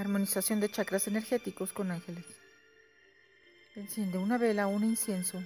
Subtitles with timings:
[0.00, 2.24] Armonización de chakras energéticos con ángeles.
[3.76, 5.42] Enciende una vela un incienso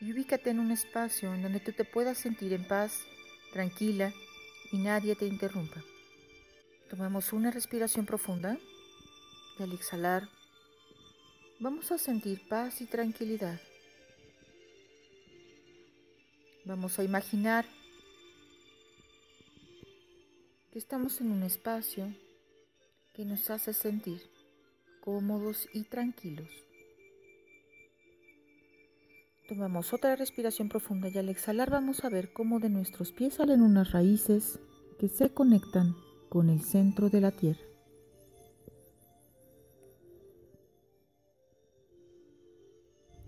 [0.00, 2.98] y ubícate en un espacio en donde tú te puedas sentir en paz,
[3.52, 4.12] tranquila
[4.72, 5.84] y nadie te interrumpa.
[6.90, 8.58] Tomamos una respiración profunda
[9.56, 10.28] y al exhalar
[11.60, 13.60] vamos a sentir paz y tranquilidad.
[16.64, 17.66] Vamos a imaginar
[20.72, 22.12] que estamos en un espacio
[23.12, 24.22] que nos hace sentir
[25.02, 26.48] cómodos y tranquilos.
[29.48, 33.60] Tomamos otra respiración profunda y al exhalar vamos a ver cómo de nuestros pies salen
[33.60, 34.58] unas raíces
[34.98, 35.94] que se conectan
[36.30, 37.60] con el centro de la tierra.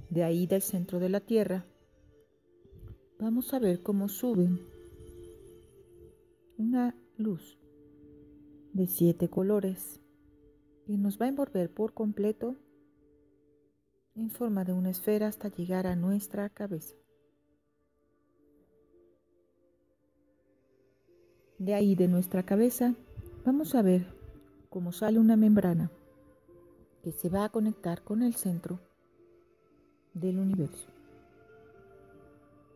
[0.09, 1.67] De ahí del centro de la tierra
[3.19, 4.61] vamos a ver cómo suben
[6.57, 7.59] una luz
[8.75, 10.01] de siete colores
[10.85, 12.57] que nos va a envolver por completo
[14.17, 16.97] en forma de una esfera hasta llegar a nuestra cabeza.
[21.59, 22.95] De ahí de nuestra cabeza
[23.45, 24.07] vamos a ver
[24.71, 25.93] cómo sale una membrana
[27.05, 28.81] que se va a conectar con el centro
[30.15, 30.89] del universo.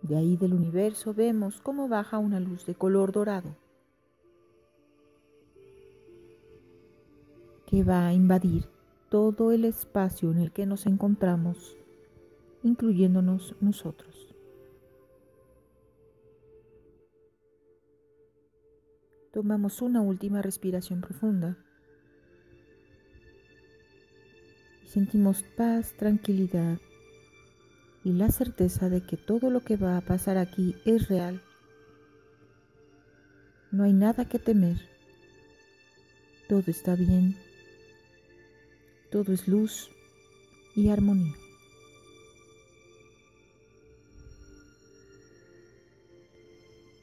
[0.03, 3.56] De ahí del universo vemos cómo baja una luz de color dorado
[7.83, 8.67] va a invadir
[9.09, 11.77] todo el espacio en el que nos encontramos,
[12.62, 14.35] incluyéndonos nosotros.
[19.33, 21.57] Tomamos una última respiración profunda
[24.83, 26.79] y sentimos paz, tranquilidad
[28.05, 31.42] y la certeza de que todo lo que va a pasar aquí es real.
[33.70, 34.79] No hay nada que temer.
[36.48, 37.37] Todo está bien.
[39.11, 39.91] Todo es luz
[40.77, 41.34] y armonía.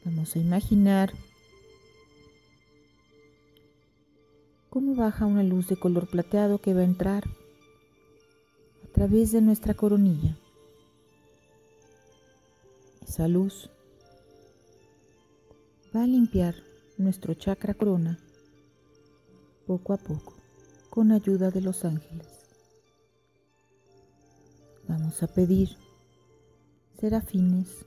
[0.05, 1.13] Vamos a imaginar
[4.69, 7.23] cómo baja una luz de color plateado que va a entrar
[8.83, 10.37] a través de nuestra coronilla.
[13.01, 13.72] Esa luz
[15.95, 16.55] va a limpiar
[16.97, 18.19] nuestro chakra corona
[19.66, 20.34] poco a poco
[20.95, 22.47] con ayuda de los ángeles.
[24.88, 25.75] Vamos a pedir
[26.97, 27.85] serafines,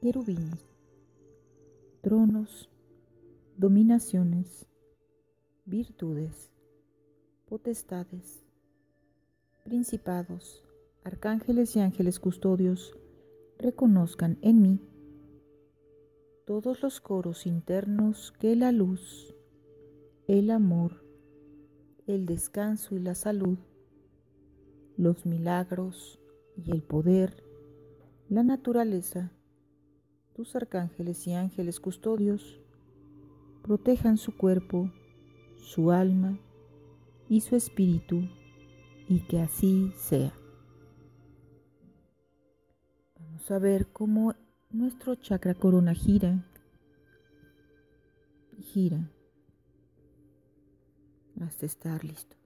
[0.00, 0.64] querubines,
[2.00, 2.70] tronos,
[3.58, 4.66] dominaciones,
[5.66, 6.50] virtudes,
[7.50, 8.42] potestades,
[9.62, 10.64] principados,
[11.04, 12.96] arcángeles y ángeles custodios
[13.58, 14.80] reconozcan en mí
[16.46, 19.34] todos los coros internos que la luz,
[20.28, 21.05] el amor,
[22.06, 23.58] el descanso y la salud,
[24.96, 26.18] los milagros
[26.56, 27.42] y el poder,
[28.28, 29.32] la naturaleza,
[30.34, 32.60] tus arcángeles y ángeles custodios
[33.62, 34.90] protejan su cuerpo,
[35.56, 36.38] su alma
[37.28, 38.22] y su espíritu,
[39.08, 40.32] y que así sea.
[43.48, 44.34] A ver cómo
[44.70, 46.44] nuestro chakra corona gira
[48.60, 49.08] gira
[51.40, 52.36] hasta estar listo.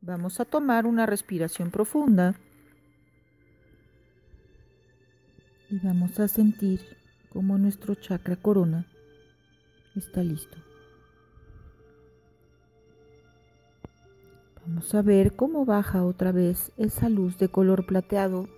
[0.00, 2.34] Vamos a tomar una respiración profunda
[5.68, 6.80] y vamos a sentir
[7.28, 8.86] cómo nuestro chakra corona
[9.96, 10.58] está listo.
[14.66, 18.48] Vamos a ver cómo baja otra vez esa luz de color plateado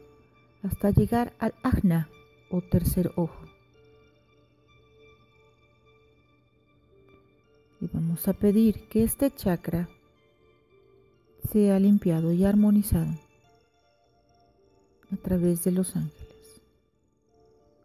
[0.63, 2.09] hasta llegar al ajna
[2.51, 3.48] o tercer ojo.
[7.81, 9.89] Y vamos a pedir que este chakra
[11.53, 13.13] sea limpiado y armonizado
[15.13, 16.61] a través de los ángeles.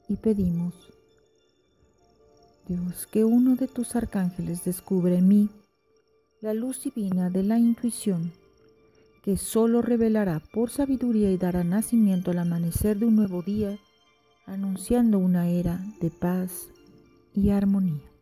[0.09, 0.73] Y pedimos,
[2.67, 5.49] Dios, que uno de tus arcángeles descubre en mí
[6.41, 8.33] la luz divina de la intuición,
[9.23, 13.79] que solo revelará por sabiduría y dará nacimiento al amanecer de un nuevo día,
[14.45, 16.67] anunciando una era de paz
[17.33, 18.12] y armonía.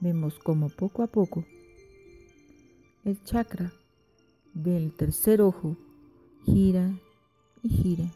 [0.00, 1.44] Vemos como poco a poco
[3.04, 3.72] el chakra
[4.54, 5.76] del tercer ojo
[6.44, 6.90] gira
[7.62, 8.10] y gira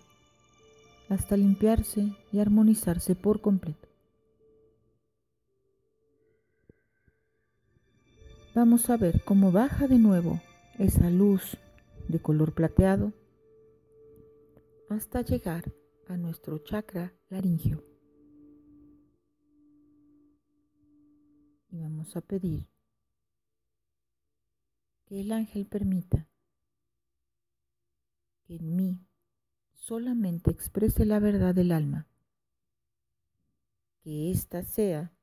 [1.08, 3.92] hasta limpiarse y armonizarse por completo.
[8.54, 10.40] vamos a ver cómo baja de nuevo
[10.78, 11.56] esa luz
[12.08, 13.12] de color plateado
[14.88, 15.72] hasta llegar
[16.08, 17.91] a nuestro chakra laringio.
[21.72, 22.68] Y vamos a pedir
[25.06, 26.28] que el ángel permita
[28.44, 29.06] que en mí
[29.72, 32.06] solamente exprese la verdad del alma,
[34.04, 35.14] que ésta sea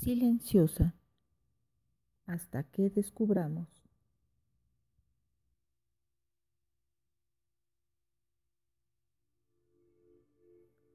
[0.00, 0.96] silenciosa
[2.26, 3.68] hasta que descubramos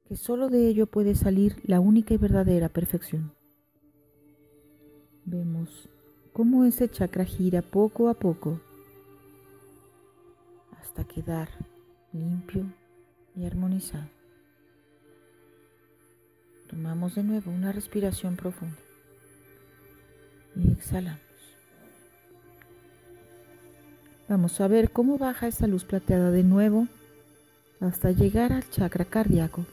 [0.08, 3.32] que solo de ello puede salir la única y verdadera perfección.
[5.24, 5.88] Vemos
[6.32, 8.60] cómo ese chakra gira poco a poco
[10.80, 11.48] hasta quedar
[12.12, 12.72] limpio
[13.34, 14.08] y armonizado.
[16.68, 18.78] Tomamos de nuevo una respiración profunda
[20.54, 21.20] y exhalamos.
[24.28, 26.88] Vamos a ver cómo baja esa luz plateada de nuevo
[27.80, 29.66] hasta llegar al chakra cardíaco.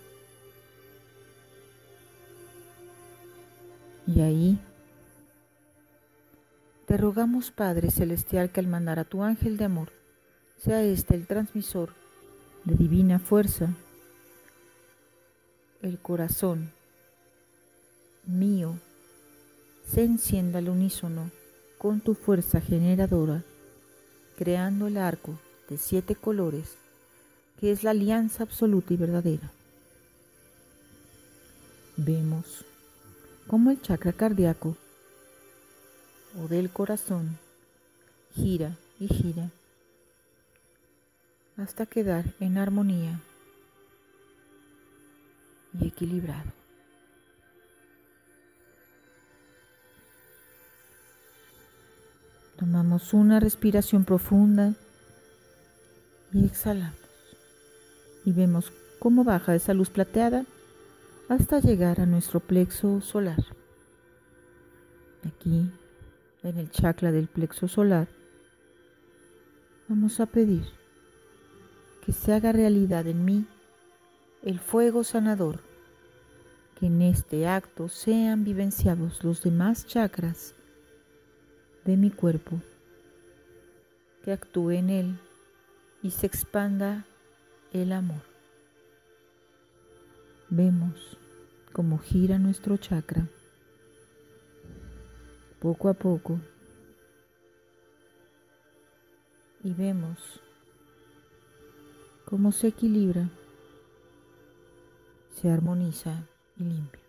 [4.13, 4.59] Y ahí
[6.85, 9.91] te rogamos Padre Celestial que al mandar a tu ángel de amor
[10.57, 11.95] sea este el transmisor
[12.63, 13.73] de divina fuerza,
[15.81, 16.71] el corazón
[18.25, 18.77] mío
[19.87, 21.31] se encienda al unísono
[21.79, 23.43] con tu fuerza generadora,
[24.37, 25.39] creando el arco
[25.69, 26.77] de siete colores
[27.59, 29.51] que es la alianza absoluta y verdadera.
[31.97, 32.65] Vemos
[33.47, 34.75] cómo el chakra cardíaco
[36.41, 37.37] o del corazón
[38.33, 39.49] gira y gira
[41.57, 43.19] hasta quedar en armonía
[45.79, 46.51] y equilibrado.
[52.57, 54.73] Tomamos una respiración profunda
[56.31, 56.95] y exhalamos.
[58.25, 60.45] Y vemos cómo baja esa luz plateada
[61.29, 63.43] hasta llegar a nuestro plexo solar.
[65.25, 65.71] Aquí,
[66.43, 68.07] en el chakra del plexo solar,
[69.87, 70.65] vamos a pedir
[72.05, 73.45] que se haga realidad en mí
[74.41, 75.61] el fuego sanador,
[76.77, 80.53] que en este acto sean vivenciados los demás chakras
[81.85, 82.59] de mi cuerpo,
[84.23, 85.19] que actúe en él
[86.01, 87.05] y se expanda
[87.71, 88.32] el amor.
[90.55, 91.17] Vemos
[91.71, 93.27] cómo gira nuestro chakra
[95.59, 96.39] poco a poco
[99.63, 100.19] y vemos
[102.25, 103.31] cómo se equilibra,
[105.41, 106.23] se armoniza
[106.57, 107.01] y limpia.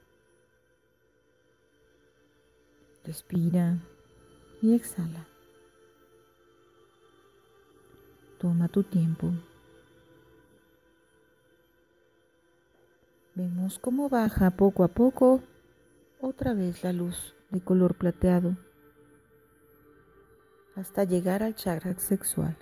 [3.05, 3.77] Respira
[4.63, 5.27] y exhala.
[8.39, 9.35] Toma tu tiempo.
[13.37, 15.43] Vemos cómo baja poco a poco
[16.21, 18.57] otra vez la luz de color plateado
[20.77, 22.57] hasta llegar al chakra sexual.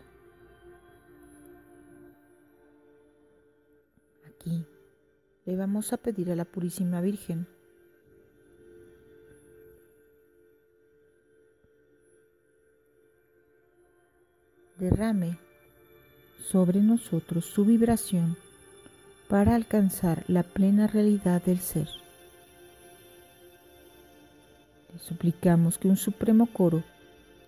[4.27, 4.67] aquí
[5.45, 7.47] le vamos a pedir a la Purísima Virgen
[14.79, 15.39] derrame
[16.39, 18.37] sobre nosotros su vibración
[19.33, 21.89] para alcanzar la plena realidad del ser.
[24.93, 26.85] Le suplicamos que un supremo coro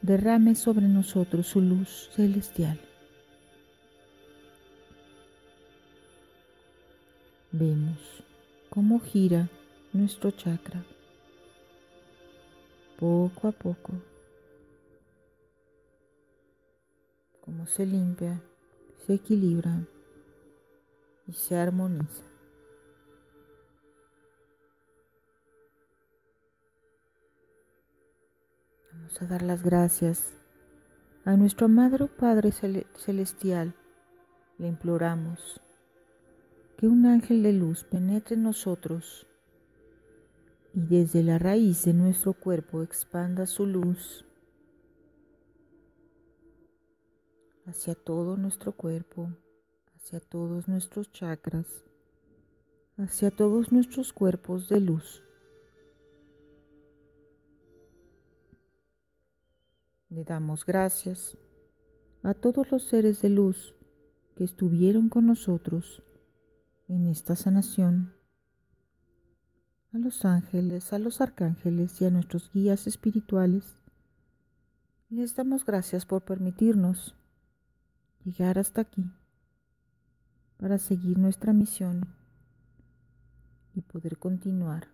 [0.01, 2.81] derrame sobre nosotros su luz celestial.
[7.53, 7.99] vemos
[8.71, 9.51] cómo gira
[9.93, 10.83] nuestro chakra
[12.99, 13.93] poco a poco,
[17.43, 18.41] cómo se limpia,
[19.07, 19.87] se equilibra
[21.27, 22.25] y se armoniza.
[28.93, 30.35] Vamos a dar las gracias
[31.25, 33.75] a nuestro amado Padre Celestial.
[34.59, 35.61] Le imploramos
[36.77, 39.27] que un ángel de luz penetre en nosotros
[40.75, 44.25] y desde la raíz de nuestro cuerpo expanda su luz
[47.67, 49.31] hacia todo nuestro cuerpo,
[50.05, 51.67] hacia todos nuestros chakras,
[52.99, 55.23] hacia todos nuestros cuerpos de luz.
[60.11, 61.39] Le damos gracias
[62.23, 63.75] a todos los seres de luz
[64.37, 66.03] que estuvieron con nosotros
[66.87, 68.13] en esta sanación
[69.95, 73.79] a los ángeles, a los arcángeles y a nuestros guías espirituales.
[75.09, 77.17] Les damos gracias por permitirnos
[78.23, 79.11] llegar hasta aquí
[80.65, 82.09] para seguir nuestra misión
[83.75, 84.89] y poder continuar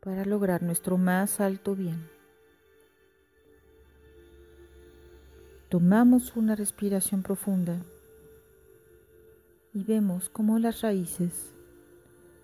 [0.00, 2.08] para lograr nuestro más alto bien.
[5.68, 7.84] Tomamos una respiración profunda
[9.74, 11.52] y vemos cómo las raíces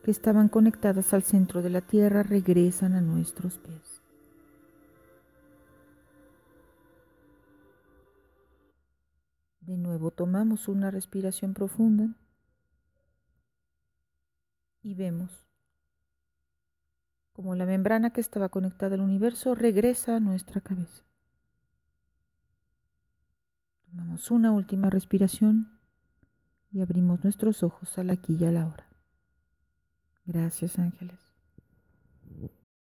[0.04, 3.89] que estaban conectadas al centro de la tierra regresan a nuestros pies.
[10.10, 12.08] Tomamos una respiración profunda
[14.82, 15.30] y vemos
[17.34, 21.04] como la membrana que estaba conectada al universo regresa a nuestra cabeza.
[23.86, 25.78] Tomamos una última respiración
[26.72, 28.86] y abrimos nuestros ojos al aquí y a la hora.
[30.24, 31.29] Gracias ángeles.